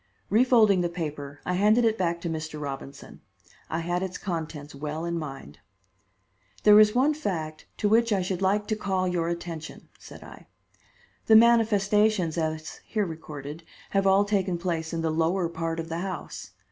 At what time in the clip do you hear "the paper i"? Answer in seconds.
0.81-1.53